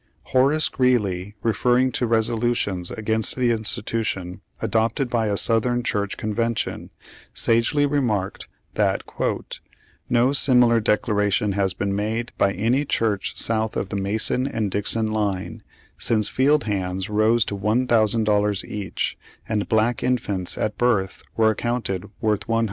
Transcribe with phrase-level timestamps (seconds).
[0.33, 6.89] Horace Greeley, referring to resolutions against the institution adopted by a Southern church con vention
[7.35, 9.03] sagely remarked that
[10.09, 14.71] "No similar declara tion has been made" by any church south of the Mason and
[14.71, 15.61] Dixon line,
[15.99, 22.47] "since field hands rose to $1,000 each, and black infants at birth, were accounted worth
[22.47, 22.59] $100."